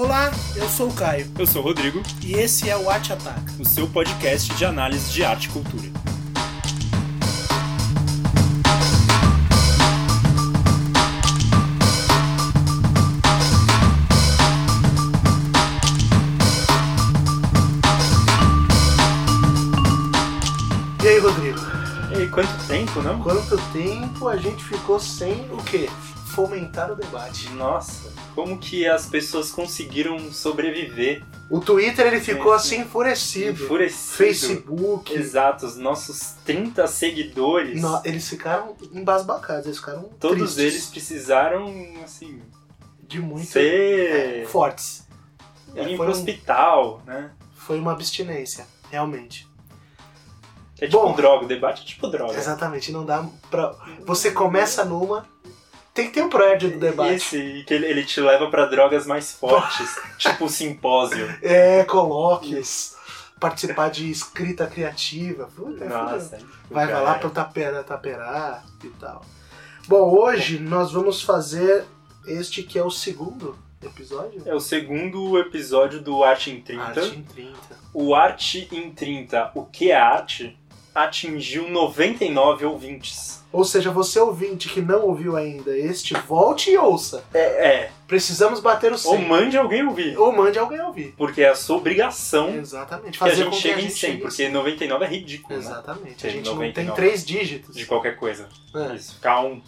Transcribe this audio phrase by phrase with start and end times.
[0.00, 3.52] Olá, eu sou o Caio Eu sou o Rodrigo, e esse é o Arte Ataca.
[3.58, 5.88] o seu podcast de análise de arte e cultura.
[21.02, 21.58] E aí, Rodrigo?
[22.12, 23.20] E aí, quanto tempo, não?
[23.20, 25.90] Quanto tempo a gente ficou sem o quê?
[26.38, 27.48] Fomentar o debate.
[27.50, 31.24] Nossa, como que as pessoas conseguiram sobreviver?
[31.50, 33.64] O Twitter ele ficou É, assim enfurecido.
[33.64, 34.16] Enfurecido.
[34.16, 35.12] Facebook.
[35.12, 41.66] Exato, os nossos 30 seguidores, No- eles ficaram embasbacados, eles ficaram todos tristes, eles precisaram,
[42.04, 42.40] assim,
[43.08, 44.42] de muito ser...
[44.42, 45.08] é, fortes.
[45.74, 47.32] irem foi pro um- hospital, né?
[47.56, 49.48] Foi uma abstinência, realmente.
[50.80, 51.12] É tipo Bom.
[51.16, 52.36] droga, o debate é tipo droga.
[52.38, 53.74] Exatamente, não dá pra.
[54.06, 55.26] Você começa numa.
[55.98, 57.14] Tem que ter um prédio do debate.
[57.14, 61.28] Esse, e que ele, ele te leva pra drogas mais fortes, tipo o simpósio.
[61.42, 62.96] É, coloques.
[63.40, 65.48] Participar de escrita criativa.
[65.56, 66.38] Puta, é Nossa,
[66.70, 69.24] Vai, vai lá pro Tapera, Taperá e tal.
[69.88, 71.84] Bom, hoje nós vamos fazer
[72.28, 74.40] este que é o segundo episódio.
[74.46, 76.84] É o segundo episódio do Arte em 30.
[76.84, 77.58] Arte em 30.
[77.92, 80.56] O Arte em 30, o que é arte,
[81.04, 83.38] atingiu 99 ouvintes.
[83.50, 87.24] Ou seja, você ouvinte que não ouviu ainda este, volte e ouça.
[87.32, 87.90] É, é.
[88.06, 89.24] Precisamos bater o Ou 100.
[89.26, 90.18] mande alguém ouvir.
[90.18, 91.14] Ou mande alguém ouvir.
[91.16, 93.18] Porque é a sua obrigação Exatamente.
[93.18, 95.08] que a Fazer gente que chegue a em gente 100, chegue em porque 99 é
[95.08, 95.64] ridículo, né?
[95.64, 96.16] Exatamente.
[96.16, 96.96] Tem A gente não tem 99.
[96.96, 97.74] três dígitos.
[97.74, 98.48] De qualquer coisa.
[98.74, 98.94] É.
[98.94, 99.62] Isso, ficar um.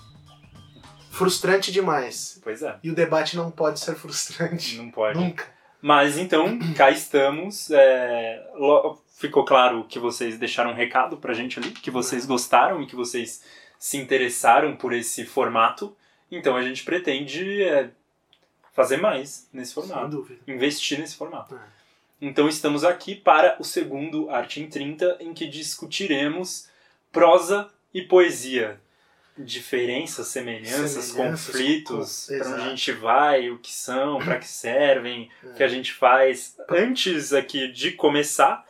[1.10, 2.38] Frustrante demais.
[2.42, 4.76] Pois é, E o debate não pode ser frustrante.
[4.76, 5.18] não pode.
[5.18, 5.44] Nunca.
[5.82, 7.70] Mas então, cá estamos.
[7.70, 8.42] é,
[9.20, 12.96] Ficou claro que vocês deixaram um recado pra gente ali, que vocês gostaram e que
[12.96, 13.44] vocês
[13.78, 15.94] se interessaram por esse formato.
[16.30, 17.91] Então a gente pretende é,
[18.72, 20.41] fazer mais nesse Sem formato, dúvida.
[20.48, 21.54] investir nesse formato.
[21.54, 21.58] É.
[22.18, 26.68] Então estamos aqui para o segundo Arte em 30, em que discutiremos
[27.12, 28.81] prosa e poesia.
[29.37, 34.48] Diferenças, semelhanças, Semelhanças, conflitos, com- para onde a gente vai, o que são, para que
[34.48, 35.47] servem, É.
[35.47, 36.56] o que a gente faz.
[36.69, 38.66] Antes aqui de começar,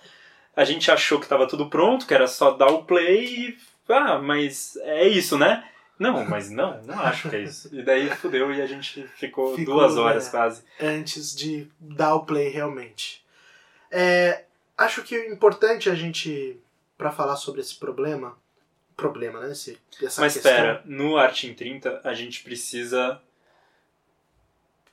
[0.55, 3.59] a gente achou que estava tudo pronto, que era só dar o play e.
[3.89, 5.69] Ah, mas é isso, né?
[5.99, 7.69] Não, mas não, não acho que é isso.
[7.75, 10.31] E daí fudeu e a gente ficou, Ficou, duas horas é.
[10.31, 10.63] quase.
[10.81, 13.23] Antes de dar o play realmente.
[13.91, 14.45] É,
[14.79, 16.59] acho que o importante a gente,
[16.97, 18.39] para falar sobre esse problema,
[18.97, 19.53] problema, né?
[19.53, 20.53] Esse, essa Mas questão.
[20.53, 23.21] espera, no Arte em 30 a gente precisa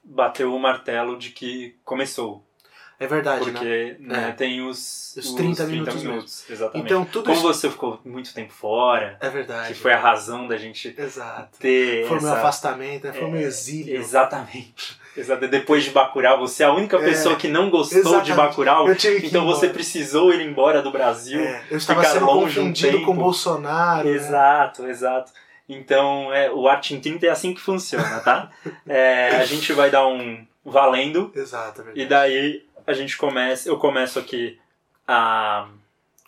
[0.03, 2.46] bater o martelo de que começou.
[2.99, 3.51] É verdade, né?
[3.51, 4.31] Porque né, É.
[4.31, 6.85] tem os, Os 30 minutos Exatamente.
[6.85, 7.43] Então tudo Como isso.
[7.53, 9.67] você ficou muito tempo fora, É verdade.
[9.73, 11.59] que foi a razão da gente Exato.
[11.59, 12.39] ter Foi o meu essa...
[12.39, 13.13] afastamento, né?
[13.13, 13.95] foi o meu É, exílio.
[13.95, 14.99] Exatamente.
[15.15, 15.47] Exato.
[15.47, 18.33] Depois de Bacurau, você é a única É, pessoa que não gostou de exatamente.
[18.35, 21.39] Bacurau, que ir então você precisou ir embora do Brasil.
[21.39, 23.15] É, eu estava ficar sendo longe um confundido com.
[23.15, 24.07] Bolsonaro.
[24.07, 24.15] né?
[24.15, 25.31] Exato, exato.
[25.69, 28.49] Então, é, o Arte em 30 é assim que funciona, tá?
[28.87, 32.01] É, a gente vai dar um valendo Exato, é verdade.
[32.01, 34.59] e daí a gente começa, eu começo aqui
[35.07, 35.69] a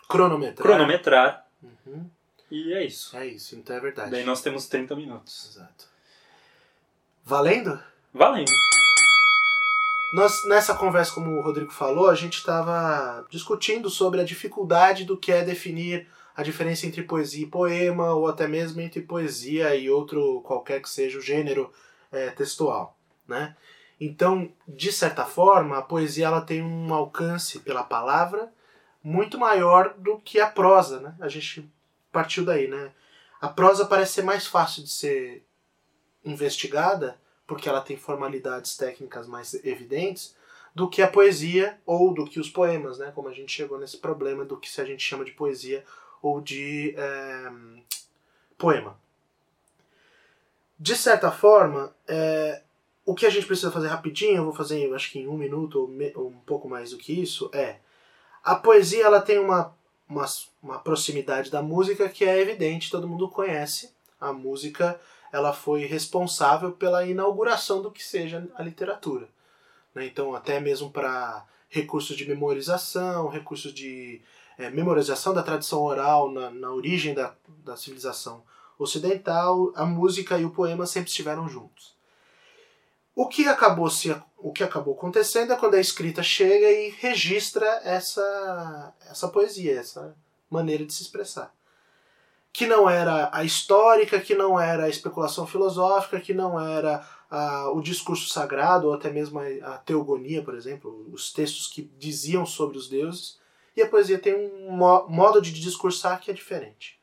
[0.08, 0.66] Cronometrar.
[0.66, 2.08] cronometrar Uhum.
[2.50, 3.16] e é isso.
[3.16, 4.10] É isso, então é verdade.
[4.10, 5.50] Daí nós temos 30 minutos.
[5.50, 5.88] Exato.
[7.24, 7.80] Valendo?
[8.12, 8.50] Valendo.
[10.12, 15.16] Nós, nessa conversa, como o Rodrigo falou, a gente estava discutindo sobre a dificuldade do
[15.16, 19.88] que é definir a diferença entre poesia e poema, ou até mesmo entre poesia e
[19.88, 21.72] outro qualquer que seja o gênero
[22.10, 22.98] é, textual,
[23.28, 23.54] né?
[24.00, 28.50] Então, de certa forma, a poesia ela tem um alcance pela palavra
[29.04, 31.14] muito maior do que a prosa, né?
[31.20, 31.70] A gente
[32.10, 32.92] partiu daí, né?
[33.40, 35.44] A prosa parece ser mais fácil de ser
[36.24, 40.36] investigada porque ela tem formalidades técnicas mais evidentes,
[40.72, 43.10] do que a poesia ou do que os poemas, né?
[43.12, 45.84] Como a gente chegou nesse problema do que se a gente chama de poesia
[46.22, 47.52] ou de é,
[48.56, 48.96] poema.
[50.78, 52.62] De certa forma, é,
[53.10, 55.80] o que a gente precisa fazer rapidinho, eu vou fazer, acho que em um minuto
[55.80, 57.76] ou, me- um pouco mais do que isso, é
[58.42, 59.74] a poesia ela tem uma,
[60.08, 60.24] uma,
[60.62, 63.92] uma proximidade da música que é evidente, todo mundo conhece.
[64.20, 65.00] A música
[65.32, 69.28] ela foi responsável pela inauguração do que seja a literatura.
[69.94, 70.06] né?
[70.06, 74.20] Então, até mesmo para recursos de memorização, recursos de
[74.58, 77.34] é, memorização da tradição oral na, na origem da,
[77.64, 78.42] da civilização
[78.78, 81.94] ocidental, a música e o poema sempre estiveram juntos.
[83.22, 87.66] O que acabou se o que acabou acontecendo é quando a escrita chega e registra
[87.84, 90.16] essa essa poesia, essa
[90.48, 91.52] maneira de se expressar
[92.50, 97.70] que não era a histórica, que não era a especulação filosófica, que não era a,
[97.70, 102.44] o discurso sagrado, ou até mesmo a, a teogonia, por exemplo, os textos que diziam
[102.44, 103.38] sobre os deuses,
[103.76, 106.98] e a poesia tem um mo modo de discursar que é diferente.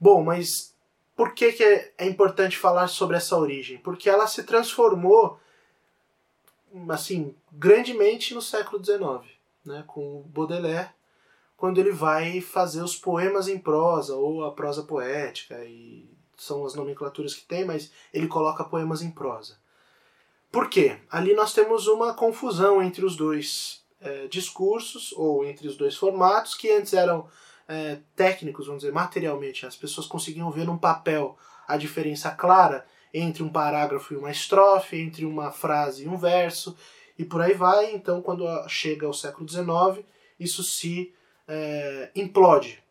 [0.00, 0.73] Bom, mas
[1.16, 3.78] por que, que é, é importante falar sobre essa origem?
[3.78, 5.38] Porque ela se transformou
[6.88, 9.32] assim grandemente no século XIX,
[9.64, 10.90] né, com Baudelaire,
[11.56, 16.74] quando ele vai fazer os poemas em prosa ou a prosa poética e são as
[16.74, 19.56] nomenclaturas que tem, mas ele coloca poemas em prosa.
[20.50, 20.98] Por quê?
[21.10, 26.54] Ali nós temos uma confusão entre os dois é, discursos ou entre os dois formatos
[26.54, 27.28] que antes eram
[27.68, 29.66] é, técnicos, vamos dizer, materialmente.
[29.66, 34.96] As pessoas conseguiam ver num papel a diferença clara entre um parágrafo e uma estrofe,
[34.96, 36.76] entre uma frase e um verso,
[37.18, 37.94] e por aí vai.
[37.94, 40.04] Então, quando chega ao século XIX,
[40.38, 41.14] isso se
[41.46, 42.82] é, implode.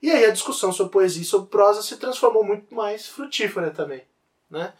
[0.00, 4.02] E aí a discussão sobre poesia e sobre prosa se transformou muito mais frutífera também.
[4.50, 4.72] Né?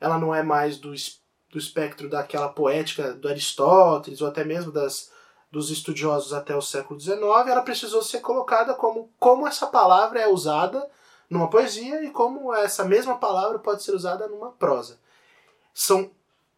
[0.00, 0.92] Ela não é mais do,
[1.50, 5.12] do espectro daquela poética do Aristóteles, ou até mesmo das
[5.50, 10.28] dos estudiosos até o século XIX, ela precisou ser colocada como como essa palavra é
[10.28, 10.88] usada
[11.28, 14.98] numa poesia e como essa mesma palavra pode ser usada numa prosa.
[15.74, 16.10] São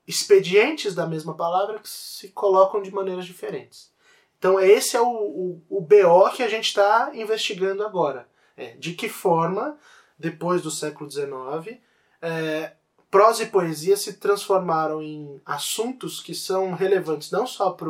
[0.06, 3.90] expedientes da mesma palavra que se colocam de maneiras diferentes.
[4.38, 8.28] Então esse é o, o, o BO que a gente está investigando agora.
[8.54, 9.78] É, de que forma,
[10.18, 11.78] depois do século XIX,
[12.20, 12.72] é,
[13.10, 17.88] prosa e poesia se transformaram em assuntos que são relevantes não só para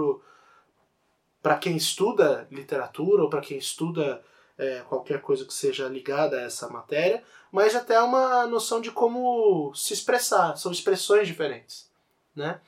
[1.43, 4.23] para quem estuda literatura ou para quem estuda
[4.57, 9.75] é, qualquer coisa que seja ligada a essa matéria, mas até uma noção de como
[9.75, 10.57] se expressar.
[10.57, 11.91] São expressões diferentes,
[12.35, 12.61] né?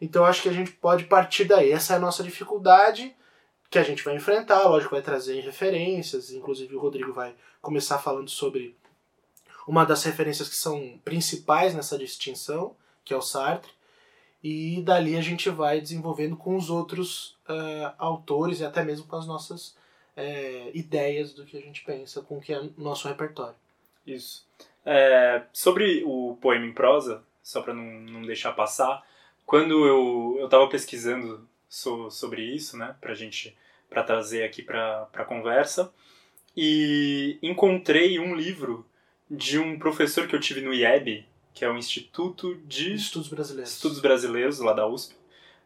[0.00, 1.72] Então acho que a gente pode partir daí.
[1.72, 3.14] Essa é a nossa dificuldade
[3.70, 8.28] que a gente vai enfrentar, lógico, vai trazer referências, inclusive o Rodrigo vai começar falando
[8.28, 8.76] sobre
[9.66, 12.74] uma das referências que são principais nessa distinção,
[13.04, 13.70] que é o Sartre,
[14.42, 19.16] e dali a gente vai desenvolvendo com os outros uh, autores e até mesmo com
[19.16, 19.76] as nossas
[20.16, 23.56] uh, ideias do que a gente pensa, com o que é nosso repertório.
[24.06, 24.46] Isso.
[24.84, 29.04] É, sobre o poema em prosa, só para não, não deixar passar,
[29.44, 33.56] quando eu estava pesquisando so, sobre isso, né, para gente
[33.88, 35.92] para trazer aqui para a conversa,
[36.56, 38.86] e encontrei um livro
[39.28, 43.72] de um professor que eu tive no IEB, que é o Instituto de Estudos Brasileiros,
[43.72, 45.14] Estudos Brasileiros lá da USP.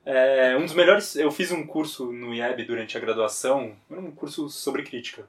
[0.04, 1.16] É, um dos melhores.
[1.16, 5.26] Eu fiz um curso no IEB durante a graduação, um curso sobre crítica.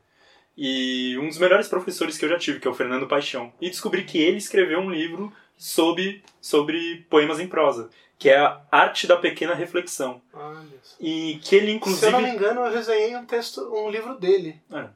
[0.58, 3.54] E um dos melhores professores que eu já tive, que é o Fernando Paixão.
[3.60, 8.62] E descobri que ele escreveu um livro sobre, sobre poemas em prosa, que é a
[8.72, 10.22] Arte da Pequena Reflexão.
[11.00, 12.02] E que ele, inclusive.
[12.02, 14.62] Se eu não me engano, eu resenhei um texto, um livro dele.
[14.72, 14.88] É.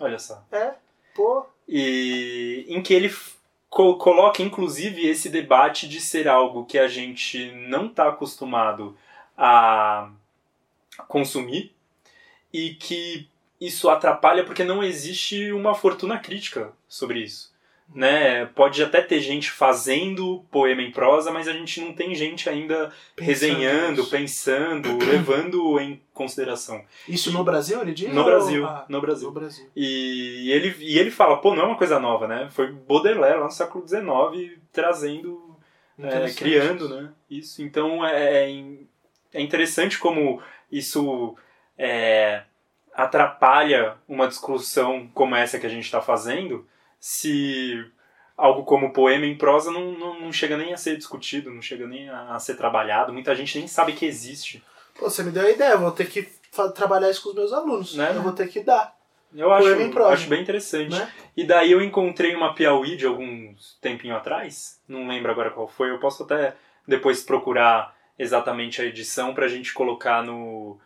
[0.00, 0.44] Olha só.
[0.50, 0.74] É,
[1.14, 1.46] pô.
[1.68, 3.12] E em que ele
[3.78, 8.98] co coloca, inclusive, esse debate de ser algo que a gente não está acostumado
[9.36, 10.10] a
[11.06, 11.72] consumir
[12.52, 13.28] e que
[13.60, 17.54] isso atrapalha porque não existe uma fortuna crítica sobre isso.
[17.94, 18.44] Né?
[18.46, 22.92] Pode até ter gente fazendo poema em prosa, mas a gente não tem gente ainda
[23.16, 24.10] pensando resenhando, isso.
[24.10, 26.84] pensando, levando em consideração.
[27.08, 28.12] Isso no Brasil, ele diz?
[28.12, 29.28] No Brasil, ah, no Brasil.
[29.28, 29.66] No Brasil.
[29.74, 32.48] E ele, e ele fala, pô, não é uma coisa nova, né?
[32.50, 35.56] Foi Baudelaire lá no século XIX trazendo,
[35.98, 37.10] é, criando, né?
[37.30, 37.62] Isso.
[37.62, 38.64] Então é, é,
[39.32, 41.36] é interessante como isso
[41.76, 42.42] é,
[42.92, 46.66] atrapalha uma discussão como essa que a gente está fazendo
[47.00, 47.84] se
[48.36, 51.86] algo como poema em prosa não, não, não, chega nem a ser discutido, não chega
[51.86, 54.62] nem a, a, ser trabalhado, muita gente nem sabe que existe.
[54.96, 56.28] Pô, você me deu a ideia, vou ter que
[56.74, 58.12] trabalhar isso com os meus alunos, né?
[58.14, 58.96] Eu vou ter que dar.
[59.34, 59.68] Eu acho,
[60.04, 60.90] acho bem interessante.
[60.90, 61.12] Né?
[61.36, 65.90] E daí eu encontrei uma Piauí de alguns tempinho atrás, não lembro agora qual foi,
[65.90, 66.54] eu posso até
[66.86, 70.78] depois procurar exatamente a edição pra gente colocar no,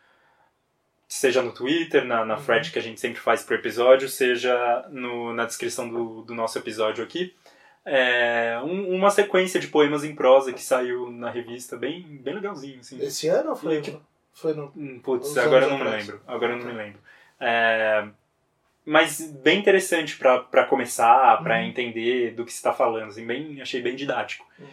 [1.13, 2.43] seja no Twitter, na, na uhum.
[2.43, 6.59] thread que a gente sempre faz pro episódio, seja no, na descrição do, do nosso
[6.59, 7.35] episódio aqui.
[7.85, 12.81] É, um, uma sequência de poemas em prosa que saiu na revista, bem, bem legalzinho.
[12.81, 12.99] Assim.
[13.05, 13.95] Esse ano ou foi, que,
[14.33, 14.73] foi no.
[14.75, 16.21] Hum, putz, agora eu não me lembro.
[16.27, 16.99] Agora eu não me lembro.
[17.39, 18.07] É,
[18.87, 21.67] mas bem interessante para começar, para uhum.
[21.67, 23.09] entender do que você está falando.
[23.09, 24.47] Assim, bem, achei bem didático.
[24.59, 24.67] Uhum.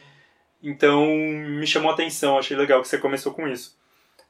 [0.64, 3.78] Então me chamou a atenção, achei legal que você começou com isso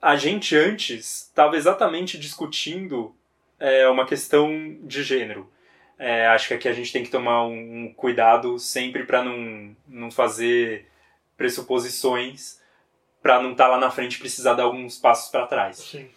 [0.02, 3.16] a gente antes estava exatamente discutindo
[3.60, 5.50] é, uma questão de gênero.
[5.98, 9.76] É, acho que aqui a gente tem que tomar um, um cuidado sempre para não,
[9.88, 10.88] não fazer
[11.36, 12.60] pressuposições
[13.22, 15.78] para não estar tá lá na frente e precisar dar alguns passos para trás.
[15.78, 16.08] Sim.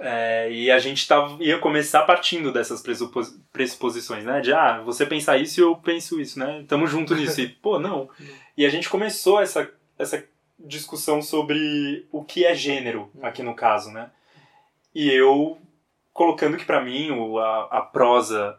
[0.00, 4.40] É, e a gente tava, ia começar partindo dessas pressupos, pressuposições, né?
[4.40, 6.64] De, ah, você pensar isso e eu penso isso, né?
[6.68, 7.40] Tamo junto nisso.
[7.40, 8.08] E, pô, não.
[8.56, 10.24] E a gente começou essa, essa
[10.58, 14.10] discussão sobre o que é gênero, aqui no caso, né?
[14.94, 15.58] E eu
[16.12, 18.58] colocando que para mim o, a, a prosa...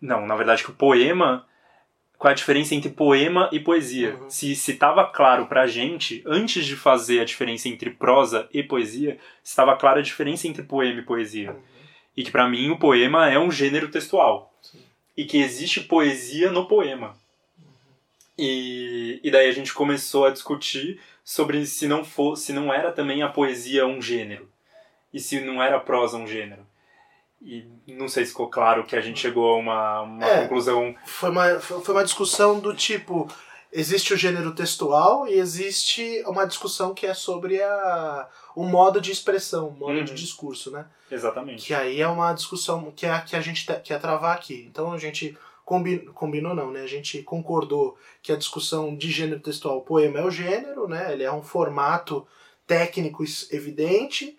[0.00, 1.46] Não, na verdade que o poema
[2.22, 4.14] qual é a diferença entre poema e poesia.
[4.14, 4.30] Uhum.
[4.30, 9.76] Se estava claro pra gente, antes de fazer a diferença entre prosa e poesia, estava
[9.76, 11.50] clara a diferença entre poema e poesia.
[11.50, 11.60] Uhum.
[12.16, 14.54] E que para mim o poema é um gênero textual.
[14.62, 14.78] Sim.
[15.16, 17.16] E que existe poesia no poema.
[18.44, 22.90] E, e daí a gente começou a discutir sobre se não, for, se não era
[22.90, 24.48] também a poesia um gênero.
[25.14, 26.66] E se não era a prosa um gênero.
[27.40, 30.92] E não sei se ficou claro que a gente chegou a uma, uma é, conclusão.
[31.06, 33.28] Foi uma, foi uma discussão do tipo:
[33.72, 39.12] existe o gênero textual e existe uma discussão que é sobre a, o modo de
[39.12, 40.04] expressão, o modo uhum.
[40.04, 40.86] de discurso, né?
[41.08, 41.64] Exatamente.
[41.64, 44.66] Que aí é uma discussão que, é, que a gente quer travar aqui.
[44.68, 45.38] Então a gente
[45.72, 46.82] combinou, combinou não, né?
[46.82, 51.12] A gente concordou que a discussão de gênero textual, o poema é o gênero, né?
[51.12, 52.26] Ele é um formato
[52.66, 54.36] técnico evidente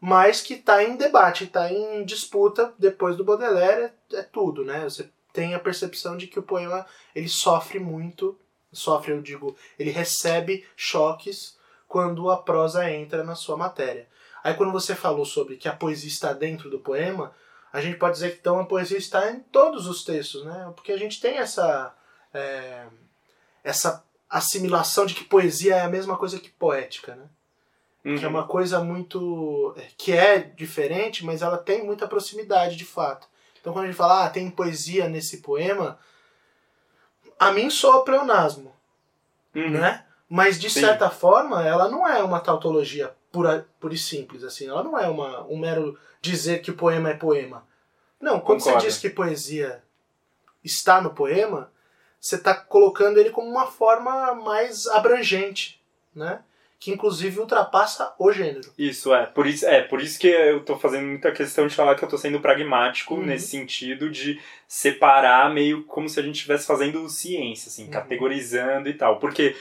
[0.00, 4.84] mas que está em debate, está em disputa depois do Baudelaire, é, é, tudo, né?
[4.84, 8.38] Você tem a percepção de que o poema ele sofre muito,
[8.72, 11.56] sofre, eu digo, ele recebe choques
[11.88, 14.06] quando a prosa entra na sua matéria.
[14.44, 17.34] Aí quando você falou sobre que a poesia está dentro do poema,
[17.72, 20.72] a gente pode dizer que então a poesia está em todos os textos, né?
[20.74, 21.94] Porque a gente tem essa
[22.32, 22.86] é,
[23.62, 27.26] essa assimilação de que poesia é a mesma coisa que poética, né?
[28.04, 28.16] Uhum.
[28.16, 29.74] Que é uma coisa muito.
[29.96, 33.28] que é diferente, mas ela tem muita proximidade de fato.
[33.60, 35.98] Então quando a gente fala, ah, tem poesia nesse poema,
[37.38, 38.74] a mim soa pleonasmo.
[39.54, 39.70] Uhum.
[39.70, 40.04] Né?
[40.28, 40.80] Mas de Sim.
[40.80, 44.68] certa forma, ela não é uma tautologia pura, pura e simples, assim.
[44.68, 47.66] Ela não é uma, um mero dizer que o poema é poema.
[48.20, 48.80] Não, quando Concordo.
[48.80, 49.82] você diz que poesia
[50.64, 51.70] está no poema,
[52.20, 55.80] você está colocando ele como uma forma mais abrangente,
[56.14, 56.42] né?
[56.80, 58.70] que inclusive ultrapassa o gênero.
[58.78, 59.26] Isso, é.
[59.26, 62.08] Por isso, é, por isso que eu tô fazendo muita questão de falar que eu
[62.08, 63.26] tô sendo pragmático uhum.
[63.26, 67.90] nesse sentido de separar meio como se a gente estivesse fazendo ciência, assim, uhum.
[67.90, 69.18] categorizando e tal.
[69.18, 69.56] Porque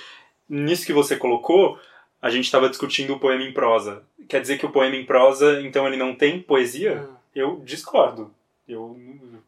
[0.47, 1.79] nisso que você colocou,
[2.21, 4.03] a gente estava discutindo o poema em prosa.
[4.27, 7.01] Quer dizer que o poema em prosa, então, ele não tem poesia?
[7.01, 7.15] Uhum.
[7.35, 8.33] Eu discordo.
[8.67, 8.99] Eu,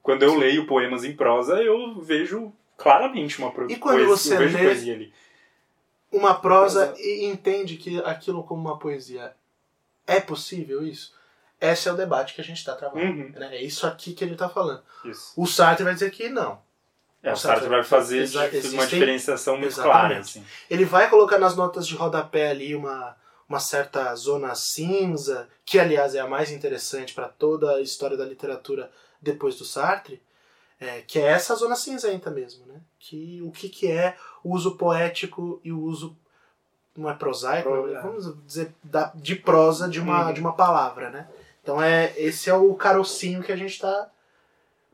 [0.01, 0.37] quando eu Sim.
[0.37, 4.63] leio poemas em prosa, eu vejo claramente uma e quando poesia, você eu vejo lê...
[4.63, 5.13] poesia ali
[6.11, 9.33] uma prosa e entende que aquilo como uma poesia
[10.07, 11.13] é possível isso?
[11.61, 13.05] Esse é o debate que a gente está travando.
[13.05, 13.31] Uhum.
[13.31, 13.57] Né?
[13.57, 14.81] É isso aqui que ele está falando.
[15.05, 15.33] Isso.
[15.35, 16.59] O Sartre vai dizer que não.
[17.21, 18.25] É, o, Sartre, vai fazer
[18.71, 19.91] uma diferenciação muito exatamente.
[19.91, 20.19] clara.
[20.19, 20.45] Assim.
[20.69, 23.15] Ele vai colocar nas notas de rodapé ali uma,
[23.47, 28.25] uma certa zona cinza, que aliás é a mais interessante para toda a história da
[28.25, 28.89] literatura
[29.21, 30.21] depois do Sartre,
[30.79, 32.79] é, que é essa zona cinzenta mesmo, né?
[32.97, 36.17] Que, o que, que é o uso poético e o uso
[36.95, 38.01] não é prosaico, Pro, é.
[38.01, 40.33] vamos dizer da, de prosa de uma, uhum.
[40.33, 41.27] de uma palavra, né?
[41.61, 44.09] Então é esse é o carocinho que a gente está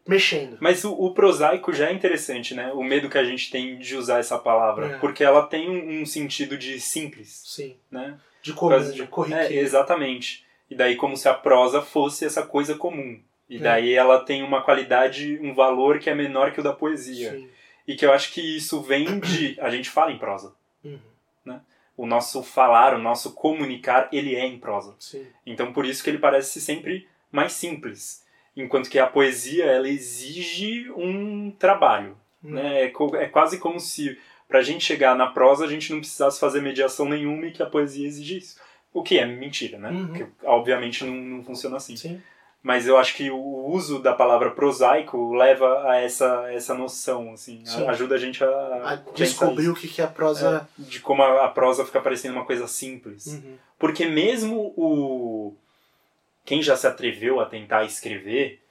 [0.08, 0.58] mexendo.
[0.60, 2.72] Mas o, o, prosaico já é interessante, né?
[2.74, 4.98] O medo que a gente tem de usar essa palavra, é.
[5.00, 8.18] porque ela tem um, um, sentido de simples, sim, né?
[8.42, 9.54] De comum, de, de corriqueiro.
[9.54, 10.46] É, exatamente.
[10.70, 13.20] E daí como se a prosa fosse essa coisa comum.
[13.50, 13.60] E é.
[13.60, 17.32] daí ela tem uma qualidade, um valor que é menor que o da poesia.
[17.32, 17.50] Sim.
[17.88, 19.60] E que eu acho que isso vem de.
[19.60, 20.54] A gente fala em prosa.
[20.84, 21.00] Uhum.
[21.44, 21.62] Né?
[21.96, 24.96] O nosso falar, o nosso comunicar, ele é em prosa.
[25.00, 25.26] Sim.
[25.46, 28.25] Então por isso que ele parece sempre mais simples.
[28.56, 32.18] Enquanto que a poesia, ela exige um trabalho.
[32.44, 32.52] Uhum.
[32.52, 32.84] Né?
[32.84, 36.40] É, é quase como se, para a gente chegar na prosa, a gente não precisasse
[36.40, 38.58] fazer mediação nenhuma e que a poesia exigisse.
[38.94, 39.90] O que é mentira, né?
[39.90, 40.08] Uhum.
[40.08, 41.98] Porque, obviamente não, não funciona assim.
[41.98, 42.22] Sim
[42.66, 47.64] mas eu acho que o uso da palavra prosaico leva a essa, essa noção, assim,
[47.88, 50.68] ajuda a gente a, a descobrir o que, que é a prosa...
[50.80, 53.28] É, de como a, a, prosa fica parecendo uma coisa simples.
[53.28, 53.54] Uhum.
[53.78, 55.56] Porque mesmo o...
[56.46, 58.62] quem já se atreveu a tentar escrever,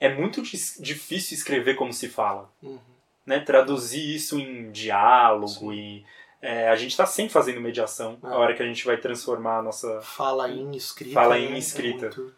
[0.00, 2.50] é muito difícil escrever como se fala.
[2.62, 2.78] Uhum.
[3.26, 3.40] Né?
[3.40, 5.72] Traduzir isso em diálogo Sim.
[5.72, 6.04] e...
[6.40, 8.28] É, a gente está sempre fazendo mediação ah.
[8.28, 10.00] a hora que a gente vai transformar a nossa...
[10.02, 11.14] Fala em escrita.
[11.14, 11.58] Fala em né?
[11.58, 12.06] escrita.
[12.06, 12.34] É muito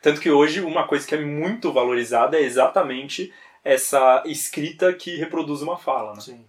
[0.00, 3.32] tanto que hoje uma coisa que é muito valorizada é exatamente
[3.64, 6.14] essa escrita que reproduz uma fala.
[6.14, 6.20] Né?
[6.20, 6.46] Sim.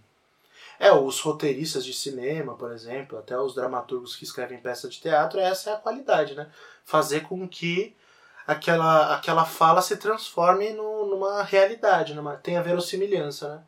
[0.79, 5.39] É, os roteiristas de cinema, por exemplo, até os dramaturgos que escrevem peça de teatro,
[5.39, 6.49] essa é a qualidade, né?
[6.89, 7.95] Fazer com que
[8.47, 13.61] aquela, aquela fala se transforme no, numa realidade, numa, tenha verossimilhança, né?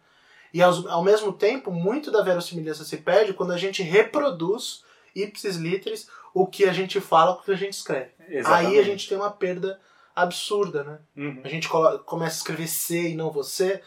[0.51, 4.83] E ao, ao mesmo tempo, muito da verossimilhança se perde quando a gente reproduz
[5.15, 8.09] ipsis literis, o que a gente fala com o que a gente escreve.
[8.27, 8.71] Exatamente.
[8.71, 9.79] Aí a gente tem uma perda
[10.15, 10.99] absurda, né?
[11.15, 11.41] Uhum.
[11.43, 13.83] A gente começa a escrever C e não você.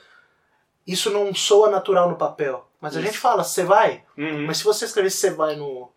[0.86, 2.68] Isso não soa natural no papel.
[2.80, 3.08] Mas a Isso.
[3.08, 4.04] gente fala, você vai.
[4.16, 4.46] Uhum.
[4.46, 5.90] Mas se você escrever você vai no,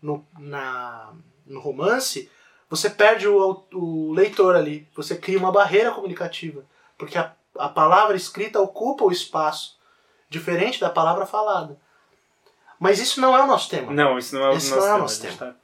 [0.00, 1.12] no, na,
[1.44, 2.30] no romance,
[2.74, 4.88] você perde o, o leitor ali.
[4.96, 6.64] Você cria uma barreira comunicativa.
[6.98, 9.78] Porque a, a palavra escrita ocupa o espaço,
[10.28, 11.78] diferente da palavra falada.
[12.78, 13.92] Mas isso não é o nosso tema.
[13.92, 14.98] Não, isso não é o nosso não é o tema.
[14.98, 15.54] nosso a gente tá-.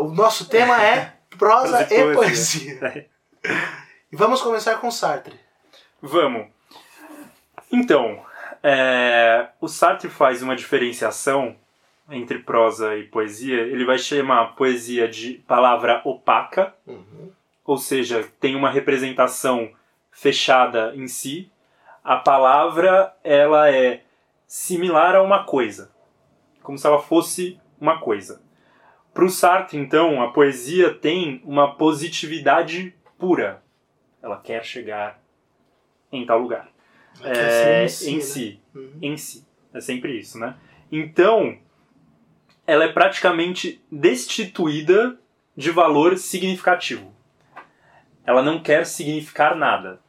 [0.00, 2.78] O nosso tema é prosa e poesia.
[2.78, 3.10] poesia.
[4.12, 5.40] E vamos começar com Sartre.
[6.02, 6.48] Vamos.
[7.72, 8.22] Então,
[8.62, 11.56] é, o Sartre faz uma diferenciação
[12.12, 13.60] entre prosa e poesia.
[13.60, 16.74] Ele vai chamar poesia de palavra opaca,
[17.64, 19.70] ou seja, tem uma representação
[20.10, 21.50] fechada em si.
[22.04, 24.02] A palavra ela é
[24.46, 25.90] similar a uma coisa,
[26.62, 28.40] como se ela fosse uma coisa.
[29.14, 33.62] Para o Sartre, então, a poesia tem uma positividade pura.
[34.22, 35.20] Ela quer chegar
[36.10, 36.68] em tal lugar.
[37.22, 38.20] É, em si, em né?
[38.20, 38.92] si, Uhum.
[39.02, 39.46] em si.
[39.74, 40.56] É sempre isso, né?
[40.90, 41.58] Então,
[42.72, 45.18] ela é praticamente destituída
[45.54, 47.12] de valor significativo.
[48.24, 50.00] Ela não quer significar nada.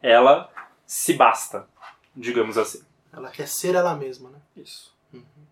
[0.00, 0.50] Ela
[0.86, 1.68] se basta,
[2.16, 2.82] digamos assim.
[3.12, 4.38] Ela quer ser ela mesma, né?
[4.56, 4.96] Isso.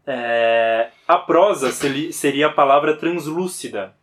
[0.07, 3.95] É, a prosa seri- seria a palavra translúcida.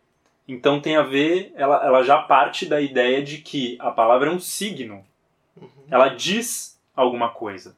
[0.46, 4.32] Então tem a ver, ela, ela já parte da ideia de que a palavra é
[4.32, 5.04] um signo.
[5.56, 5.68] Uhum.
[5.90, 7.74] Ela diz alguma coisa.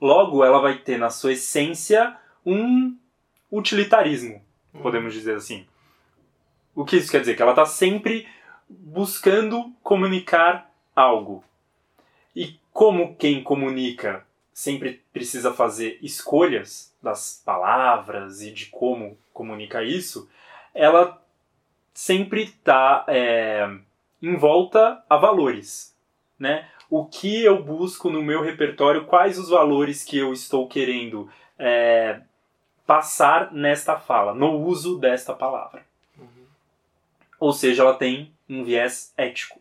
[0.00, 2.96] Logo, ela vai ter na sua essência um
[3.52, 4.42] utilitarismo,
[4.72, 4.80] Uhum.
[4.80, 5.66] podemos dizer assim.
[6.74, 7.36] O que isso quer dizer?
[7.36, 8.26] Que ela está sempre
[8.68, 11.44] buscando comunicar algo.
[12.34, 20.28] E como quem comunica sempre precisa fazer escolhas das palavras e de como comunica isso,
[20.74, 21.22] ela
[21.92, 23.04] sempre está
[24.22, 25.94] em volta a valores,
[26.38, 26.66] né?
[26.88, 31.28] O que eu busco no meu repertório, quais os valores que eu estou querendo
[31.58, 32.20] é,
[32.86, 35.84] passar nesta fala, no uso desta palavra.
[36.18, 36.46] Uhum.
[37.38, 39.60] Ou seja, ela tem um viés ético.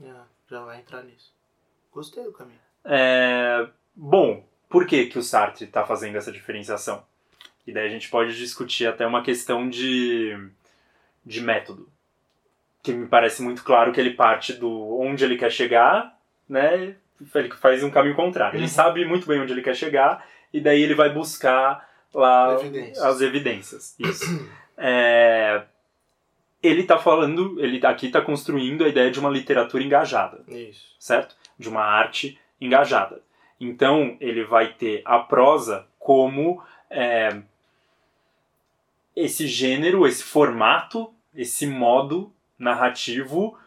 [0.00, 1.32] Já, já vai entrar nisso.
[1.92, 2.58] Gostei do caminho.
[2.84, 7.02] É, bom, por que, que o Sartre está fazendo essa diferenciação?
[7.66, 10.36] E daí a gente pode discutir até uma questão de,
[11.24, 11.88] de método.
[12.82, 16.96] Que me parece muito claro que ele parte do onde ele quer chegar, né?
[17.34, 18.56] Ele faz um caminho contrário.
[18.56, 18.68] Ele Uhum.
[18.68, 23.04] sabe muito bem onde ele quer chegar, e daí ele vai buscar lá Evidências.
[23.04, 23.96] as evidências.
[23.98, 24.24] Isso.
[24.82, 25.62] É,
[26.62, 30.96] ele está falando, ele aqui está construindo a ideia de uma literatura engajada Isso.
[30.98, 31.36] certo?
[31.58, 33.20] De uma arte engajada.
[33.60, 37.42] Então, ele vai ter a prosa como é,
[39.14, 43.58] esse gênero, esse formato, esse modo narrativo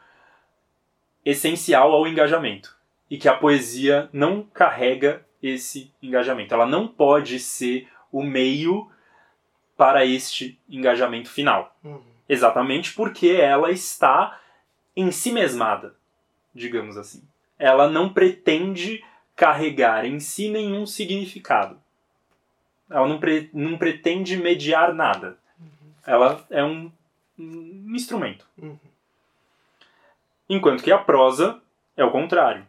[1.23, 2.75] essencial ao engajamento.
[3.09, 6.53] E que a poesia não carrega esse engajamento.
[6.53, 8.89] Ela não pode ser o meio
[9.75, 11.75] para este engajamento final.
[11.83, 11.99] Uhum.
[12.29, 14.39] Exatamente porque ela está
[14.95, 15.95] em si mesmada,
[16.53, 17.21] digamos assim.
[17.57, 19.03] Ela não pretende
[19.35, 21.81] carregar em si nenhum significado.
[22.89, 25.37] Ela não, pre- não pretende mediar nada.
[26.05, 26.91] Ela é um,
[27.39, 28.45] um instrumento.
[28.57, 28.77] Uhum.
[30.47, 31.59] Enquanto que a prosa
[31.97, 32.65] é o contrário.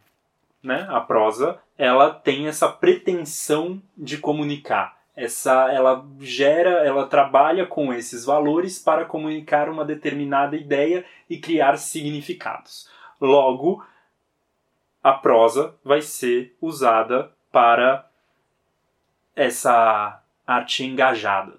[0.63, 0.87] Né?
[0.89, 4.99] A prosa ela tem essa pretensão de comunicar.
[5.15, 11.77] Essa, ela gera, ela trabalha com esses valores para comunicar uma determinada ideia e criar
[11.77, 12.89] significados.
[13.19, 13.85] Logo,
[15.01, 18.09] a prosa vai ser usada para
[19.35, 21.53] essa arte engajada.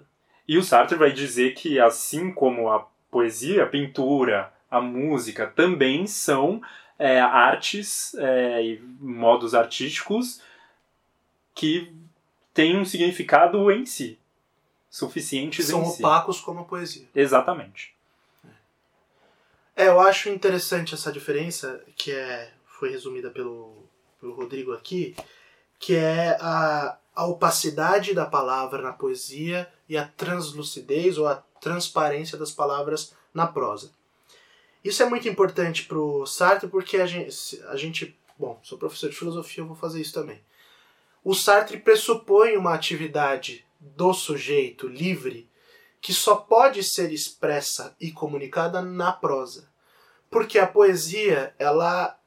[0.47, 6.07] E o Sartre vai dizer que, assim como a poesia, a pintura, a música também
[6.07, 6.61] são
[6.97, 10.41] é, artes é, e modos artísticos
[11.53, 11.91] que
[12.57, 14.17] têm um significado em si,
[14.89, 15.99] suficientes São em si.
[16.03, 17.07] opacos como a poesia.
[17.13, 17.95] Exatamente.
[19.75, 23.83] É, eu acho interessante essa diferença, que é, foi resumida pelo,
[24.19, 25.15] pelo Rodrigo aqui,
[25.77, 32.39] que é a, a opacidade da palavra na poesia e a translucidez ou a transparência
[32.39, 33.91] das palavras na prosa.
[34.83, 38.17] Isso é muito importante para o Sartre porque a gente, a gente.
[38.35, 40.41] Bom, sou professor de filosofia, eu vou fazer isso também.
[41.29, 45.51] O Sartre pressupõe uma atividade do sujeito livre
[45.99, 49.69] que só pode ser expressa e comunicada na prosa.
[50.31, 52.17] Porque a poesia, ela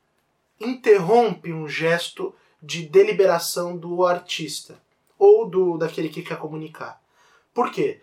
[0.60, 4.78] interrompe um gesto de deliberação do artista
[5.18, 7.00] ou do daquele que quer comunicar.
[7.54, 8.02] Por quê?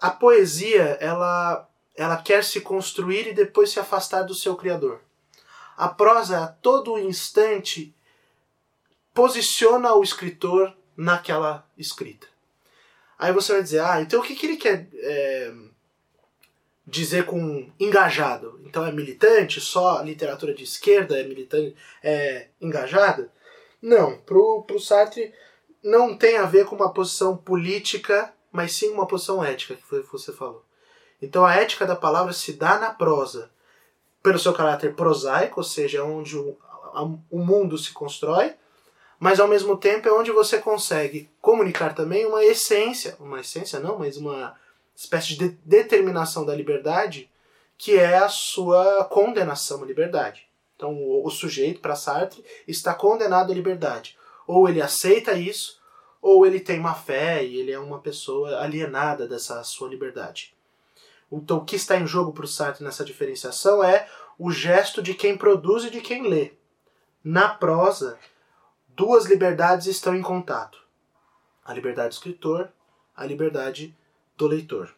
[0.00, 5.02] A poesia, ela, ela quer se construir e depois se afastar do seu criador.
[5.76, 7.94] A prosa, a todo instante,
[9.14, 12.26] posiciona o escritor naquela escrita.
[13.18, 15.52] Aí você vai dizer, ah, então o que, que ele quer é,
[16.86, 18.60] dizer com engajado?
[18.64, 19.60] Então é militante?
[19.60, 23.30] Só literatura de esquerda é militante, é engajada?
[23.80, 25.32] Não, pro, pro Sartre
[25.82, 30.02] não tem a ver com uma posição política, mas sim uma posição ética, que foi
[30.02, 30.64] que você falou.
[31.20, 33.50] Então a ética da palavra se dá na prosa,
[34.22, 36.56] pelo seu caráter prosaico, ou seja, é onde o,
[36.92, 38.54] a, o mundo se constrói,
[39.22, 43.96] mas ao mesmo tempo é onde você consegue comunicar também uma essência, uma essência não,
[43.96, 44.58] mas uma
[44.96, 47.30] espécie de determinação da liberdade,
[47.78, 50.48] que é a sua condenação à liberdade.
[50.74, 54.18] Então o, o sujeito, para Sartre, está condenado à liberdade.
[54.44, 55.80] Ou ele aceita isso,
[56.20, 60.52] ou ele tem má fé e ele é uma pessoa alienada dessa sua liberdade.
[61.30, 65.14] Então o que está em jogo para o Sartre nessa diferenciação é o gesto de
[65.14, 66.54] quem produz e de quem lê.
[67.22, 68.18] Na prosa,
[68.94, 70.78] duas liberdades estão em contato:
[71.64, 72.72] a liberdade do escritor,
[73.16, 73.96] a liberdade
[74.36, 74.94] do leitor.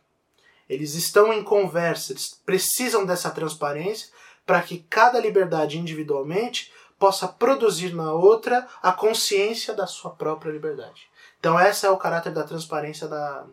[0.68, 4.08] Eles estão em conversa, eles precisam dessa transparência
[4.46, 11.08] para que cada liberdade individualmente possa produzir na outra a consciência da sua própria liberdade.
[11.38, 13.46] Então esse é o caráter da transparência da,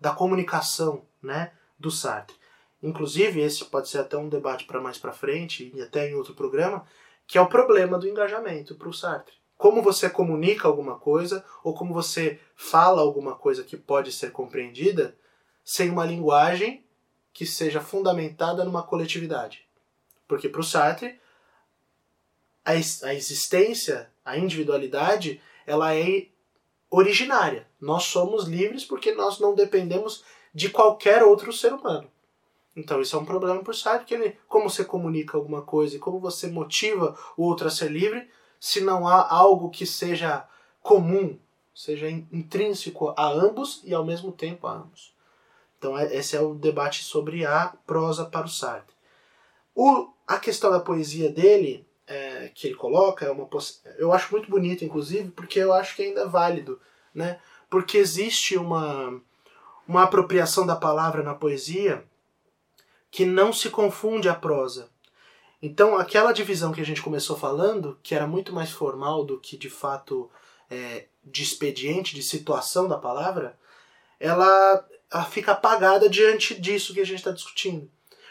[0.00, 2.36] da comunicação, né, do Sartre.
[2.82, 6.34] Inclusive, esse pode ser até um debate para mais para frente e até em outro
[6.34, 6.86] programa,
[7.26, 9.37] que é o problema do engajamento para o Sartre.
[9.58, 15.16] Como você comunica alguma coisa ou como você fala alguma coisa que pode ser compreendida
[15.64, 16.84] sem uma linguagem
[17.32, 19.68] que seja fundamentada numa coletividade.
[20.28, 21.20] Porque para o Sartre,
[22.64, 26.28] a, a existência, a individualidade, ela é
[26.88, 27.66] originária.
[27.80, 30.22] Nós somos livres porque nós não dependemos
[30.54, 32.08] de qualquer outro ser humano.
[32.76, 35.96] Então isso é um problema para o Sartre, porque ele, como você comunica alguma coisa
[35.96, 40.46] e como você motiva o outro a ser livre, se não há algo que seja
[40.82, 41.38] comum,
[41.74, 45.14] seja intrínseco a ambos e ao mesmo tempo a ambos.
[45.78, 48.94] Então é, esse é o debate sobre a prosa para o Sartre.
[49.74, 53.48] O, a questão da poesia dele, é, que ele coloca, é uma
[53.96, 56.80] eu acho muito bonito, inclusive, porque eu acho que ainda é válido,
[57.14, 57.38] né?
[57.70, 59.20] Porque existe uma,
[59.86, 62.04] uma apropriação da palavra na poesia
[63.10, 64.90] que não se confunde a prosa.
[65.60, 69.56] Então, aquela divisão que a gente começou falando, que era muito mais formal do que
[69.56, 70.30] de fato
[70.70, 73.58] é, de expediente, de situação da palavra,
[74.20, 77.90] ela, ela fica apagada diante disso que a gente está discutindo.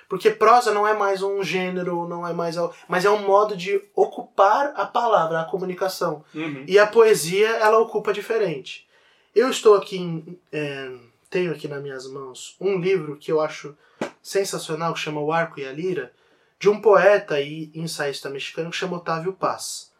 [0.09, 2.55] Porque prosa não é mais um gênero, não é mais.
[2.87, 6.23] Mas é um modo de ocupar a palavra, a comunicação.
[6.33, 6.63] Uhum.
[6.65, 8.87] E a poesia, ela ocupa diferente.
[9.35, 10.91] Eu estou aqui, é,
[11.29, 13.77] tenho aqui nas minhas mãos um livro que eu acho
[14.23, 16.13] sensacional, que chama O Arco e a Lira,
[16.59, 19.91] de um poeta e ensaísta mexicano que chama Otávio Paz.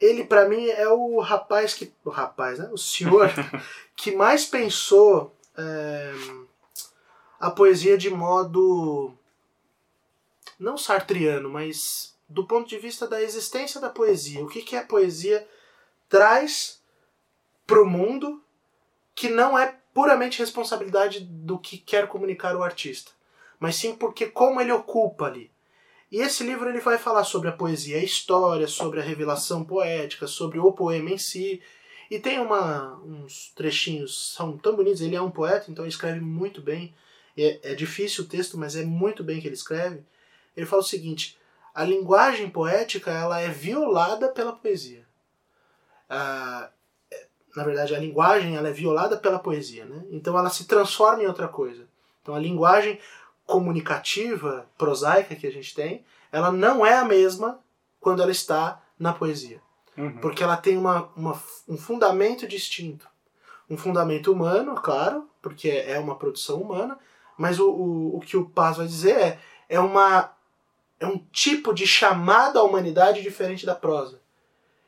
[0.00, 1.92] Ele, para mim, é o rapaz que.
[2.04, 2.68] O rapaz, né?
[2.72, 3.30] O senhor
[3.96, 6.12] que mais pensou é,
[7.38, 9.14] a poesia de modo
[10.58, 14.42] não sartriano, mas do ponto de vista da existência da poesia.
[14.42, 15.46] O que, que a poesia
[16.08, 16.82] traz
[17.66, 18.42] para o mundo
[19.14, 23.12] que não é puramente responsabilidade do que quer comunicar o artista,
[23.60, 25.53] mas sim porque como ele ocupa ali.
[26.10, 30.26] E esse livro ele vai falar sobre a poesia, a história, sobre a revelação poética,
[30.26, 31.60] sobre o poema em si.
[32.10, 35.00] E tem uma, uns trechinhos, são tão bonitos.
[35.00, 36.94] Ele é um poeta, então ele escreve muito bem.
[37.36, 40.02] É, é difícil o texto, mas é muito bem que ele escreve.
[40.56, 41.36] Ele fala o seguinte:
[41.74, 45.04] a linguagem poética ela é violada pela poesia.
[46.08, 46.70] Ah,
[47.10, 50.04] é, na verdade, a linguagem ela é violada pela poesia, né?
[50.10, 51.88] Então ela se transforma em outra coisa.
[52.22, 53.00] Então a linguagem
[53.46, 57.60] comunicativa, prosaica que a gente tem, ela não é a mesma
[58.00, 59.60] quando ela está na poesia.
[59.96, 60.18] Uhum.
[60.18, 63.08] Porque ela tem uma, uma, um fundamento distinto.
[63.68, 66.98] Um fundamento humano, claro, porque é uma produção humana,
[67.38, 70.34] mas o, o, o que o Paz vai dizer é, é uma
[71.00, 74.20] é um tipo de chamada à humanidade diferente da prosa.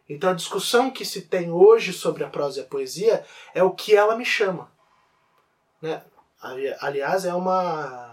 [0.08, 3.72] Então a discussão que se tem hoje sobre a prosa e a poesia é o
[3.72, 4.70] que ela me chama.
[5.82, 6.02] Né?
[6.80, 8.05] Aliás, é uma.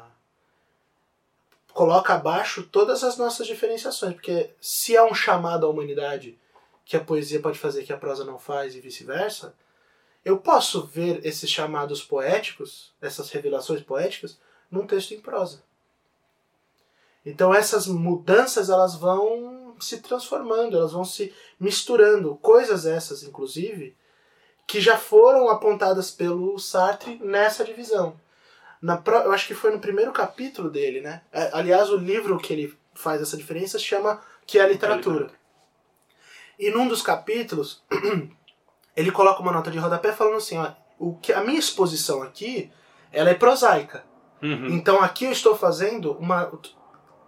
[1.73, 6.39] Coloca abaixo todas as nossas diferenciações, porque se é um chamado à humanidade
[6.85, 9.55] que a poesia pode fazer que a prosa não faz e vice-versa,
[10.23, 14.37] eu posso ver esses chamados poéticos, essas revelações poéticas,
[14.69, 15.63] num texto em prosa.
[17.25, 23.95] Então essas mudanças elas vão se transformando, elas vão se misturando, coisas essas inclusive
[24.67, 28.19] que já foram apontadas pelo Sartre nessa divisão.
[28.83, 31.21] Na eu acho que foi no primeiro capítulo dele, né?
[31.31, 35.29] É, aliás, o livro que ele faz essa diferença se chama Que é a Literatura.
[36.59, 37.81] E num dos capítulos,
[38.93, 40.69] ele coloca uma nota de rodapé falando assim, ó,
[40.99, 42.69] o que, a minha exposição aqui,
[43.09, 44.03] ela é prosaica.
[44.41, 44.67] Uhum.
[44.71, 46.51] Então aqui eu estou fazendo uma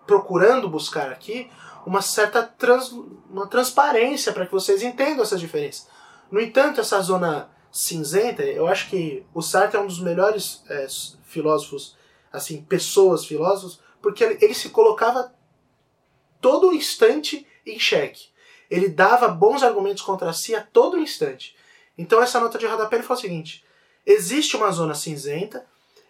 [0.05, 1.49] procurando buscar aqui
[1.85, 2.91] uma certa trans,
[3.29, 5.87] uma transparência para que vocês entendam essas diferenças.
[6.29, 10.87] No entanto, essa zona cinzenta, eu acho que o Sartre é um dos melhores é,
[11.25, 11.97] filósofos,
[12.31, 15.35] assim, pessoas filósofos, porque ele, ele se colocava
[16.39, 18.29] todo instante em xeque.
[18.71, 21.53] Ele dava bons argumentos contra si a todo instante.
[21.97, 23.65] Então essa nota de rodapé ele o seguinte:
[24.05, 25.65] existe uma zona cinzenta,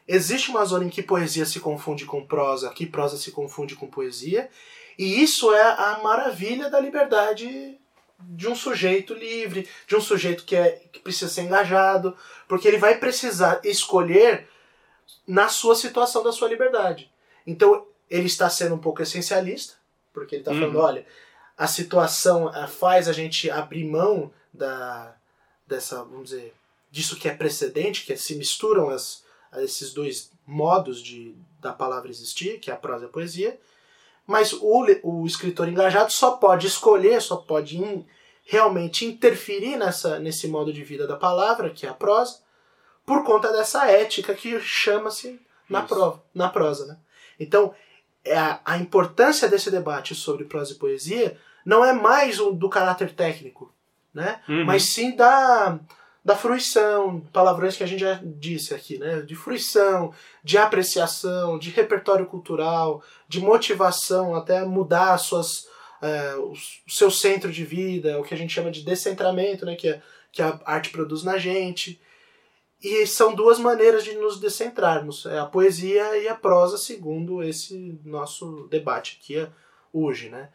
[0.08, 3.88] existe uma zona em que poesia se confunde com prosa, que prosa se confunde com
[3.88, 4.50] poesia,
[5.00, 7.80] e isso é a maravilha da liberdade
[8.20, 12.16] de um sujeito livre, de um sujeito que, é, que precisa ser engajado,
[12.48, 14.48] porque ele vai precisar escolher
[15.28, 17.12] na sua situação da sua liberdade.
[17.46, 19.74] Então ele está sendo um pouco essencialista,
[20.14, 20.82] porque ele está falando, Uhum.
[20.82, 21.06] olha,
[21.58, 25.16] a situação faz a gente abrir mão da
[25.68, 26.54] dessa, vamos dizer,
[26.92, 29.24] disso que é precedente, que se misturam as,
[29.58, 33.60] esses dois modos de da palavra existir, que é a prosa e a poesia.
[34.28, 38.06] Mas o, o escritor engajado só pode escolher, só pode in-
[38.44, 42.40] realmente interferir nessa, nesse modo de vida da palavra, que é a prosa,
[43.06, 46.86] por conta dessa ética que chama-se na, prova, na prosa.
[46.88, 46.98] Né?
[47.40, 47.74] Então,
[48.24, 52.68] é a, a importância desse debate sobre prosa e poesia não é mais o do
[52.70, 53.72] caráter técnico,
[54.14, 54.42] né?
[54.48, 54.66] Uhum.
[54.66, 55.80] mas sim da,
[56.26, 59.22] da fruição, palavrões que a gente já disse aqui, né?
[59.22, 60.12] De fruição,
[60.44, 65.68] de apreciação, de repertório cultural, de motivação, até mudar as suas,
[66.02, 69.76] é, o o seu centro de vida, o que a gente chama de descentramento, né?
[69.76, 72.02] Que, é, que a arte produz na gente.
[72.82, 78.00] E são duas maneiras de nos descentrarmos, é a poesia e a prosa, segundo esse
[78.04, 79.50] nosso debate aqui é,
[79.94, 80.50] hoje, né?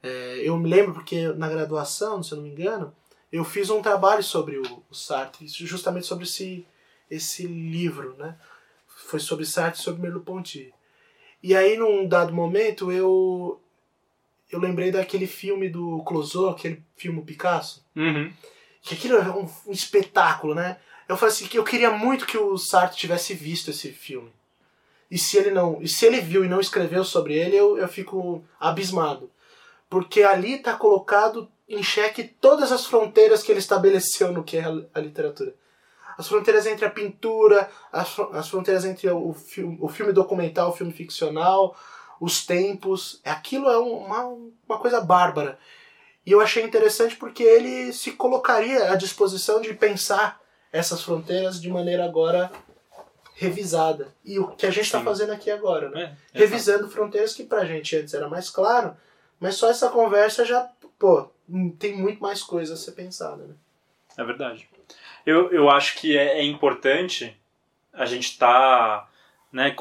[0.00, 2.94] É, eu me lembro porque na graduação, se eu não me engano,
[3.32, 6.66] eu fiz um trabalho sobre o, o Sartre, justamente sobre esse,
[7.10, 8.36] esse livro, né?
[8.86, 10.72] Foi sobre Sartre e sobre Merleau-Ponty.
[11.42, 13.60] E aí, num dado momento, eu
[14.50, 18.32] eu lembrei daquele filme do Clouseau, aquele filme Picasso, Uhum.
[18.80, 20.78] que aquilo é um, um espetáculo, né?
[21.08, 24.30] Eu falei assim que eu queria muito que o Sartre tivesse visto esse filme.
[25.10, 27.88] E se ele não, e se ele viu e não escreveu sobre ele, eu, eu
[27.88, 29.30] fico abismado.
[29.90, 34.64] Porque ali está colocado em xeque todas as fronteiras que ele estabeleceu no que é
[34.94, 35.54] a, literatura.
[36.16, 40.72] As fronteiras entre a pintura, as, as fronteiras entre o, filme, o filme documental, o
[40.72, 41.76] filme ficcional,
[42.20, 43.20] os tempos.
[43.24, 44.24] Aquilo é um- uma,
[44.68, 45.58] uma coisa bárbara.
[46.24, 50.40] E eu achei interessante porque ele se colocaria à disposição de pensar
[50.72, 52.50] essas fronteiras de maneira agora
[53.34, 54.14] revisada.
[54.24, 56.16] E o que a gente está fazendo aqui agora, né?
[56.34, 58.96] É, Revisando fronteiras que pra gente antes era mais claro,
[59.38, 61.28] mas só essa conversa já, pô,
[61.78, 63.54] tem muito mais coisa a ser pensada, né?
[64.16, 64.68] É verdade.
[65.24, 67.36] Eu, eu acho que é, é importante
[67.92, 69.08] a gente estar tá,
[69.52, 69.74] né,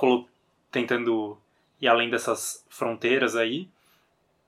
[0.71, 1.37] tentando
[1.79, 3.67] ir além dessas fronteiras aí,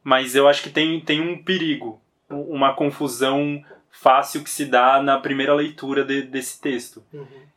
[0.04, 5.20] mas eu acho que tem, tem um perigo, uma confusão fácil que se dá na
[5.20, 7.04] primeira leitura de- desse texto.
[7.14, 7.48] Uhum.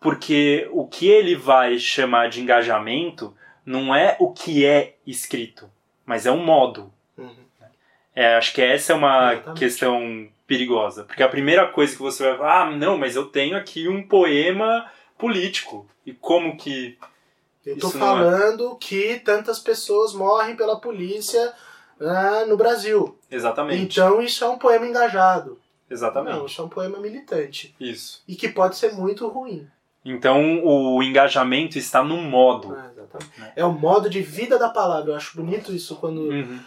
[0.00, 5.70] Porque o que ele vai chamar de engajamento não é o que é escrito,
[6.04, 6.92] mas é um modo.
[7.16, 7.45] Uhum.
[8.16, 9.58] É, acho que essa é uma Exatamente.
[9.58, 11.04] questão perigosa.
[11.04, 14.02] Porque a primeira coisa que você vai falar, ah, não, mas eu tenho aqui um
[14.02, 15.86] poema político.
[16.04, 16.98] E como que.
[17.64, 17.92] Eu tô é.
[17.92, 21.52] falando que tantas pessoas morrem pela polícia
[22.00, 23.18] ah, no Brasil.
[23.30, 23.82] Exatamente.
[23.82, 25.60] Então isso é um poema engajado.
[25.90, 26.36] Exatamente.
[26.36, 27.74] Não, isso é um poema militante.
[27.78, 28.22] Isso.
[28.26, 29.68] E que pode ser muito ruim.
[30.06, 32.72] Então o engajamento está no modo.
[32.72, 32.92] Ah.
[33.38, 33.52] Né.
[33.56, 35.10] É o modo de vida da palavra.
[35.12, 36.20] Eu acho bonito isso quando.
[36.20, 36.60] Uhum.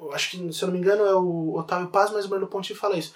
[0.00, 2.48] eu acho que, se eu não me engano, é o Otávio Paz, mas o Merleau
[2.48, 3.14] Ponty fala isso.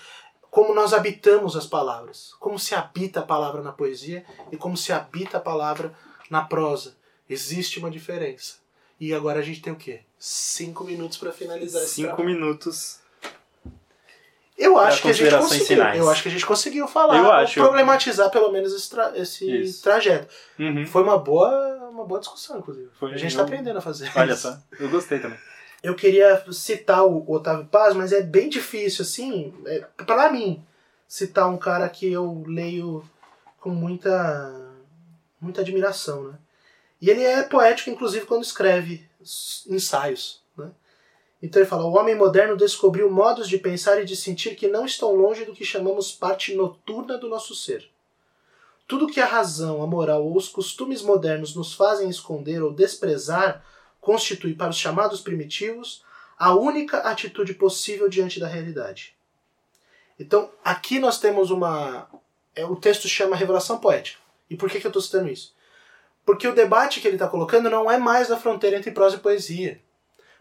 [0.51, 2.33] Como nós habitamos as palavras.
[2.40, 5.94] Como se habita a palavra na poesia e como se habita a palavra
[6.29, 6.96] na prosa.
[7.29, 8.57] Existe uma diferença.
[9.01, 10.01] E agora a gente tem o quê?
[10.18, 12.29] Cinco minutos para finalizar esse Cinco trabalho.
[12.29, 13.01] minutos.
[14.57, 15.67] Eu acho que a gente conseguiu.
[15.67, 15.99] finais.
[15.99, 17.55] Eu acho que a gente conseguiu falar, Eu acho.
[17.61, 19.83] problematizar pelo menos esse, tra- esse Isso.
[19.83, 20.33] trajeto.
[20.59, 20.87] Uhum.
[20.87, 22.88] Foi uma boa, uma boa discussão, inclusive.
[22.99, 25.38] Foi, a gente eu- está aprendendo a fazer Olha só, eu gostei também.
[25.83, 30.62] Eu queria citar o Otávio Paz, mas é bem difícil, assim, é, para mim,
[31.09, 33.03] citar um cara que eu leio
[33.59, 34.71] com muita,
[35.41, 36.35] muita admiração, né?
[37.01, 39.05] E ele é poético, inclusive, quando escreve
[39.69, 40.41] ensaios?
[41.42, 44.87] Então ele fala, o homem moderno descobriu modos de pensar e de sentir que não
[44.87, 47.90] estão longe do que chamamos parte noturna do nosso ser.
[48.87, 53.64] Tudo que a razão, a moral ou os costumes modernos nos fazem esconder ou desprezar
[54.00, 56.05] constitui para os chamados primitivos
[56.38, 59.16] a única atitude possível diante da realidade.
[60.18, 62.09] Então, aqui nós temos uma.
[62.55, 64.18] É, o texto chama revelação poética.
[64.50, 65.55] E por que, que eu estou citando isso?
[66.24, 69.20] Porque o debate que ele está colocando não é mais da fronteira entre prosa e
[69.20, 69.81] poesia,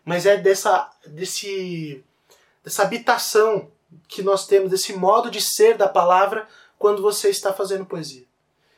[0.05, 2.03] mas é dessa, desse,
[2.63, 3.69] dessa habitação
[4.07, 8.25] que nós temos, desse modo de ser da palavra quando você está fazendo poesia.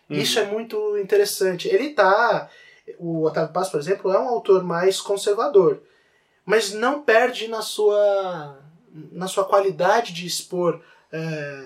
[0.10, 0.18] Uhum.
[0.18, 1.68] Isso é muito interessante.
[1.68, 2.50] Ele está.
[3.00, 5.82] O Otávio Paz, por exemplo, é um autor mais conservador,
[6.46, 8.60] mas não perde na sua,
[9.12, 10.82] na sua qualidade de expor
[11.12, 11.66] é,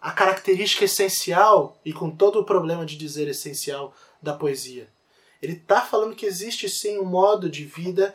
[0.00, 4.88] a característica essencial, e com todo o problema de dizer essencial, da poesia.
[5.42, 8.14] Ele está falando que existe sim um modo de vida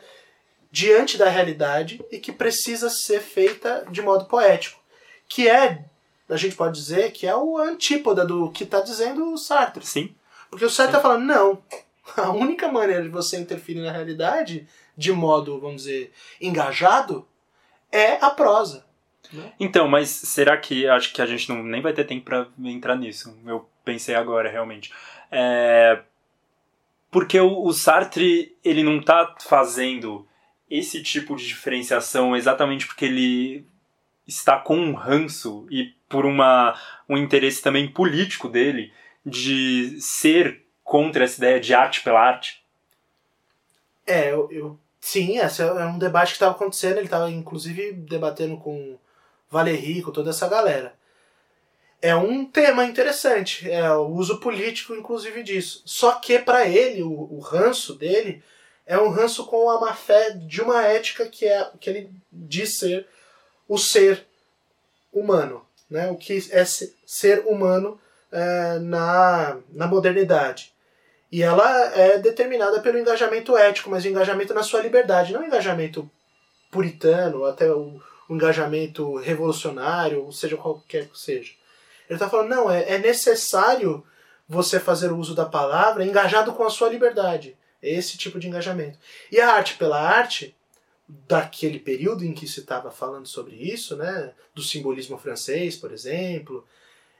[0.70, 4.80] diante da realidade e que precisa ser feita de modo poético,
[5.28, 5.84] que é,
[6.28, 9.84] a gente pode dizer, que é o antípoda do que está dizendo o Sartre.
[9.84, 10.14] Sim.
[10.50, 11.62] Porque o Sartre está falando, não,
[12.16, 17.26] a única maneira de você interferir na realidade de modo, vamos dizer, engajado
[17.90, 18.84] é a prosa.
[19.32, 19.52] Né?
[19.58, 22.96] Então, mas será que acho que a gente não nem vai ter tempo para entrar
[22.96, 23.36] nisso?
[23.46, 24.92] Eu pensei agora realmente.
[25.30, 26.00] É,
[27.10, 30.26] porque o, o, Sartre ele não está fazendo
[30.70, 33.66] esse tipo de diferenciação exatamente porque ele
[34.26, 36.78] está com um ranço e por uma,
[37.08, 38.92] um interesse também político dele
[39.26, 42.64] de ser contra essa ideia de arte pela arte?
[44.06, 48.56] É, eu, eu sim, esse é um debate que estava acontecendo, ele estava inclusive debatendo
[48.56, 48.98] com
[49.50, 50.98] Valéry, com toda essa galera
[52.02, 55.82] é um tema interessante, é o uso político, inclusive, disso.
[55.84, 58.42] Só que para ele, o, o, ranço dele
[58.90, 62.76] é um ranço com a má fé de uma ética que é que ele diz
[62.76, 63.06] ser
[63.68, 64.26] o ser
[65.12, 66.10] humano, né?
[66.10, 68.00] o que é ser humano
[68.32, 70.74] é, na, na modernidade.
[71.30, 75.44] E ela é determinada pelo engajamento ético, mas o engajamento na sua liberdade, não o
[75.44, 76.10] engajamento
[76.68, 81.52] puritano, até o, o engajamento revolucionário, ou seja, qualquer que seja.
[82.08, 84.04] Ele está falando, não, é, é necessário
[84.48, 87.56] você fazer o uso da palavra engajado com a sua liberdade.
[87.82, 88.98] Esse tipo de engajamento.
[89.30, 90.54] E a arte pela arte,
[91.08, 96.66] daquele período em que se estava falando sobre isso, né, do simbolismo francês, por exemplo,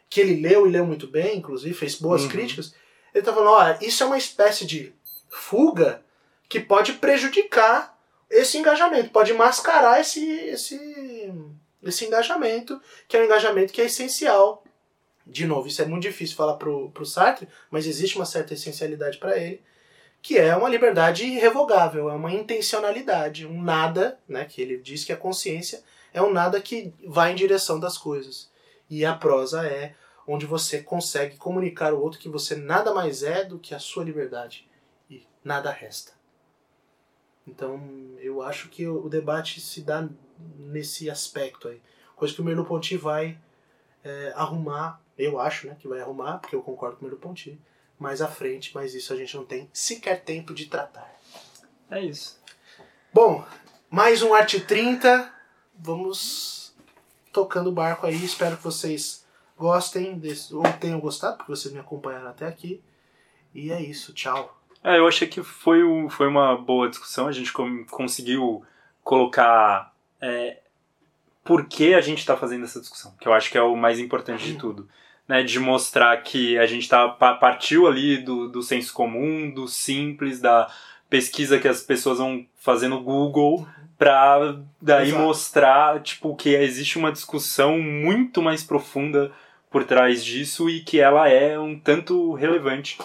[0.09, 2.29] que ele leu e leu muito bem, inclusive, fez boas uhum.
[2.29, 2.75] críticas,
[3.13, 4.93] ele está falando, olha, isso é uma espécie de
[5.29, 6.03] fuga
[6.49, 11.33] que pode prejudicar esse engajamento, pode mascarar esse, esse,
[11.83, 14.63] esse engajamento, que é um engajamento que é essencial
[15.31, 19.19] de novo, isso é muito difícil falar pro, pro Sartre, mas existe uma certa essencialidade
[19.19, 19.63] para ele,
[20.23, 25.13] que é uma liberdade irrevogável, é uma intencionalidade, um nada, né, que ele diz que
[25.13, 28.51] a consciência é um nada que vai em direção das coisas.
[28.89, 29.95] E a prosa é
[30.27, 34.05] onde você consegue comunicar ao outro que você nada mais é do que a sua
[34.05, 34.69] liberdade
[35.09, 36.13] e nada resta.
[37.47, 37.81] Então,
[38.19, 40.09] eu acho que o debate se dá
[40.59, 41.81] nesse aspecto aí.
[42.15, 43.39] Coisa que o Merleau-Ponty vai
[44.05, 47.61] é, arrumar eu acho né, que vai arrumar, porque eu concordo com o Merleau-Ponty,
[48.01, 51.09] mais à frente, mas isso a gente não tem sequer tempo de tratar.
[51.91, 52.41] É isso.
[53.13, 53.45] Bom,
[53.91, 55.33] mais um Arte 30.
[55.79, 56.75] Vamos
[57.31, 58.25] tocando o barco aí.
[58.25, 62.83] Espero que vocês gostem desse, ou tenham gostado, porque vocês me acompanharam até aqui.
[63.55, 64.15] E é isso.
[64.15, 64.59] Tchau.
[64.83, 67.29] É, eu achei que foi, foi uma boa discussão.
[67.29, 68.65] A gente conseguiu
[69.05, 70.61] colocar é,
[71.45, 73.99] por que a gente está fazendo essa discussão, que eu acho que é o mais
[73.99, 74.89] importante de tudo
[75.31, 80.41] né, de mostrar que a gente tá, partiu ali do, do senso comum, do simples,
[80.41, 80.69] da
[81.09, 83.65] pesquisa que as pessoas vão fazer no Google
[83.97, 85.23] para daí Exato.
[85.23, 89.31] mostrar tipo que existe uma discussão muito mais profunda
[89.71, 92.99] por trás disso e que ela é um tanto relevante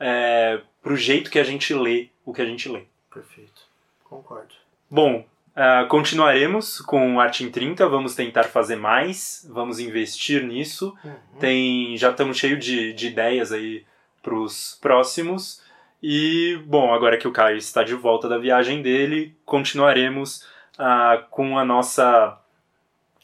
[0.00, 2.86] é, para o jeito que a gente lê o que a gente lê.
[3.08, 3.62] Perfeito,
[4.02, 4.52] concordo.
[4.90, 5.24] Bom,
[5.58, 10.96] Uh, continuaremos com Arte em 30, vamos tentar fazer mais, vamos investir nisso.
[11.04, 11.38] Uhum.
[11.40, 13.84] Tem, já estamos cheios de, de ideias aí
[14.22, 15.60] para os próximos.
[16.00, 20.46] E, bom, agora que o Caio está de volta da viagem dele, continuaremos
[20.78, 22.38] uh, com a nossa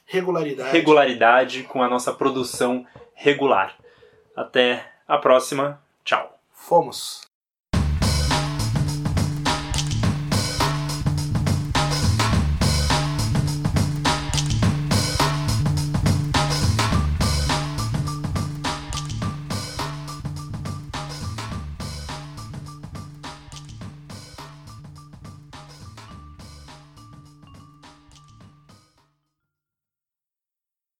[0.04, 0.70] regularidade.
[0.70, 2.84] regularidade, com a nossa produção
[3.14, 3.76] regular.
[4.34, 5.80] Até a próxima.
[6.04, 6.36] Tchau.
[6.52, 7.32] Fomos.